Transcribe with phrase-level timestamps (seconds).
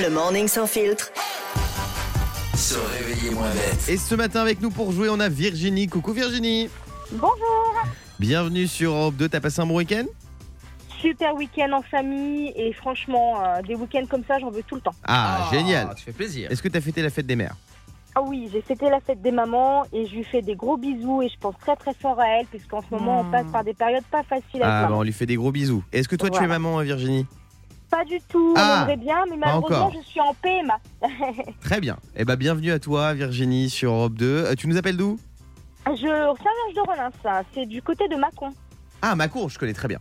[0.00, 1.10] Le morning sans filtre.
[2.54, 3.88] Se réveiller moins bête.
[3.88, 5.86] Et ce matin avec nous pour jouer, on a Virginie.
[5.88, 6.68] Coucou Virginie.
[7.12, 7.74] Bonjour
[8.18, 9.28] Bienvenue sur Europe 2.
[9.28, 10.04] T'as passé un bon week-end?
[11.00, 14.80] Super week-end en famille et franchement, euh, des week-ends comme ça, j'en veux tout le
[14.80, 14.94] temps.
[15.04, 15.92] ah, génial.
[15.96, 16.50] Tu fais plaisir.
[16.50, 17.56] Est-ce que t'as fêté la fête des mères?
[18.14, 21.22] Ah oui, j'ai fêté la fête des mamans et je lui fais des gros bisous
[21.22, 23.72] et je pense très très fort à elle puisqu'en ce moment on passe par des
[23.72, 25.82] périodes pas faciles avec Ah, bah, on lui fait des gros bisous.
[25.92, 26.58] Est-ce que toi tu es Voilà.
[26.58, 27.26] maman, Virginie?
[27.92, 30.78] Pas du tout, Ah, on bien, mais malheureusement je suis en PMA.
[31.60, 31.98] Très bien.
[32.16, 34.26] Eh ben bienvenue à toi Virginie sur Europe 2.
[34.26, 35.18] Euh, tu nous appelles d'où?
[35.84, 38.48] Je au Saint-Georges de Renins, ça, c'est du côté de Mâcon.
[39.02, 39.98] Ah, Macon, je connais très bien.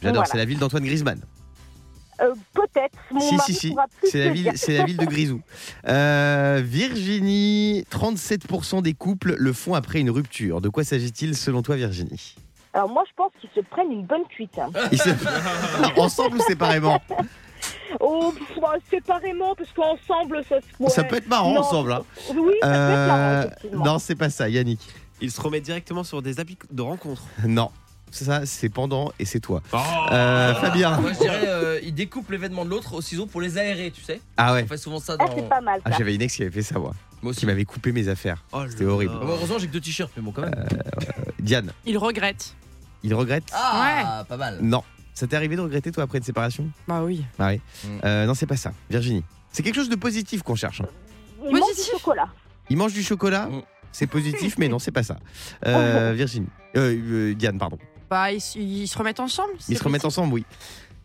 [0.00, 0.30] J'adore, Voilà.
[0.30, 1.20] c'est la ville d'Antoine Griezmann.
[2.20, 3.76] Euh, Peut-être, si, si, si.
[4.04, 5.40] C'est la, ville, la ville de Grisou.
[5.88, 10.60] Euh, Virginie, 37% des couples le font après une rupture.
[10.60, 12.36] De quoi s'agit-il selon toi, Virginie?
[12.74, 14.58] Alors moi je pense qu'ils se prennent une bonne cuite.
[14.92, 15.10] Ils se-
[16.00, 17.00] Ensemble ou séparément
[18.00, 20.82] Oh, pff, bah, séparément, parce qu'ensemble ça se...
[20.82, 20.88] ouais.
[20.90, 21.60] Ça peut être marrant Non.
[21.60, 21.92] ensemble.
[21.92, 22.02] hein.
[22.34, 23.84] Oui, ça peut être marrant, Euh, effectivement.
[23.84, 24.80] non, c'est pas ça, Yannick.
[25.20, 27.22] Ils se remettent directement sur des applis de rencontres.
[27.46, 27.70] Non.
[28.10, 29.62] Ça, c'est pendant et c'est toi.
[30.10, 30.98] Euh, Fabien.
[31.00, 34.02] Moi je dirais, euh, ils découpent l'événement de l'autre au ciseau pour les aérer, tu
[34.02, 34.20] sais.
[34.36, 34.64] Ah ouais.
[34.64, 35.34] On fait souvent ça Ah, dans.
[35.34, 35.96] c'est pas mal Ah, ça.
[35.98, 36.92] j'avais une ex qui avait fait ça, moi.
[37.22, 37.46] Moi Qui aussi.
[37.46, 38.44] m'avait coupé mes affaires.
[38.52, 39.14] Oh là C'était horrible.
[39.14, 40.54] Bon, heureusement, j'ai que deux t-shirts, mais bon, quand même.
[41.38, 42.54] Diane, Il regrette.
[43.02, 44.58] Il regrette Ah, pas mal.
[44.62, 44.82] Non.
[45.14, 46.70] Ça t'est arrivé de regretter, toi, après une séparation?
[46.88, 47.24] Bah oui.
[47.38, 47.60] Ah oui.
[47.84, 47.88] Mm.
[48.04, 48.72] Euh, non, c'est pas ça.
[48.90, 49.22] Virginie.
[49.52, 50.80] C'est quelque chose de positif qu'on cherche.
[50.80, 50.86] hein.
[51.44, 51.92] Il mange du Positif.
[51.92, 52.28] chocolat.
[52.70, 53.46] Il mange du chocolat?
[53.46, 53.62] Mm.
[53.92, 55.18] C'est positif, mais non, c'est pas ça.
[55.66, 56.46] Euh, Virginie.
[56.76, 57.78] Euh, euh, Diane, pardon.
[58.08, 59.52] Bah, ils, se- ils se remettent ensemble.
[59.68, 60.44] Ils se remettent ensemble, oui.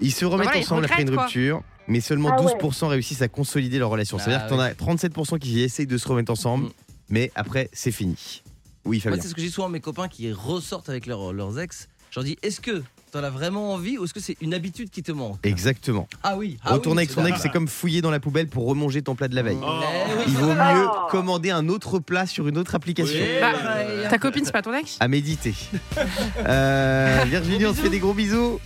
[0.00, 2.52] Ils se remettent voilà, ils ensemble après une regrettent, rupture, mais seulement Ah ouais.
[2.60, 4.16] 12% réussissent à consolider leur relation.
[4.18, 6.70] Ah C'est-à-dire que t'en as 37% qui essayent de se remettre ensemble, Mm.
[7.10, 8.42] mais après, c'est fini.
[8.84, 9.22] Oui, Moi, Fabien.
[9.22, 11.88] c'est ce que je dis souvent à mes copains qui ressortent avec leurs- leurs ex.
[12.10, 14.90] Je leur dis, est-ce que t'en as vraiment envie ou est-ce que c'est une habitude
[14.90, 15.38] qui te manque?
[15.44, 16.08] Exactement.
[16.22, 16.58] Ah oui.
[16.64, 19.14] ah Retourner oui, avec son ex, c'est comme fouiller dans la poubelle pour remanger ton
[19.14, 19.58] plat de la veille.
[19.62, 21.06] Eh oui, Il vaut mieux Oh.
[21.10, 23.18] commander un autre plat sur une autre application.
[23.18, 24.08] Oui, Bah.
[24.10, 24.96] Ta copine, c'est pas ton ex?
[25.00, 25.54] À méditer.
[26.46, 28.60] Euh, Virginie, on se fait des gros bisous.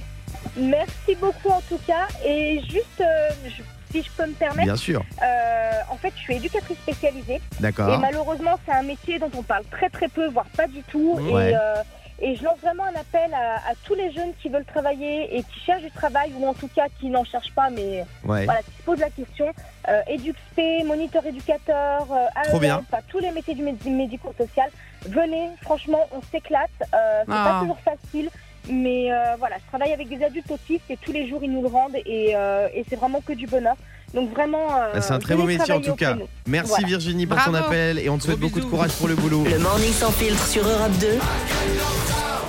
[0.56, 2.08] Merci beaucoup en tout cas.
[2.24, 3.62] Et juste, euh, je-
[3.96, 5.02] si je peux me permettre, Bien sûr.
[5.22, 7.36] euh, en fait, je suis éducatrice spécialisée.
[7.36, 7.98] Et D'accord.
[7.98, 11.18] malheureusement, c'est un métier dont on parle très très peu, voire pas du tout.
[11.20, 11.52] Ouais.
[11.52, 11.82] Et, euh,
[12.18, 15.42] et je lance vraiment un appel à, à tous les jeunes qui veulent travailler et
[15.42, 18.44] qui cherchent du travail, ou en tout cas qui n'en cherchent pas, mais Ouais.
[18.46, 19.46] voilà, qui se posent la question.
[19.88, 22.78] Euh, EduxP, moniteur éducateur, euh, AES, bien.
[22.90, 24.70] enfin, tous les métiers du médi- médico-social.
[25.08, 26.70] Venez, franchement, on s'éclate.
[26.94, 27.50] Euh, c'est Ah.
[27.52, 28.30] pas toujours facile.
[28.70, 31.62] Mais euh, voilà, je travaille avec des adultes autistes et tous les jours ils nous
[31.62, 33.76] le rendent et, euh, et c'est vraiment que du bonheur.
[34.14, 34.76] Donc vraiment.
[34.76, 36.14] euh, c'est un très beau métier en tout cas.
[36.14, 36.26] nous.
[36.46, 36.86] Merci Voilà.
[36.88, 37.52] Virginie pour Bravo.
[37.52, 39.44] ton appel et on te souhaite Gros beaucoup de courage pour le boulot.
[39.44, 41.18] Le morning sans filtre sur Europe 2.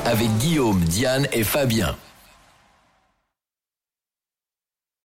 [0.06, 1.96] Avec Guillaume, Diane et Fabien.